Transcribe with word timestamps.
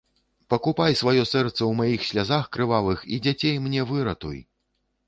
Пакупай 0.53 0.95
сваё 1.01 1.25
сэрца 1.31 1.57
ў 1.65 1.69
маіх 1.83 2.09
слязах 2.09 2.51
крывавых 2.59 3.05
і 3.13 3.25
дзяцей 3.29 3.55
мне 3.69 3.89
выратуй! 3.95 4.39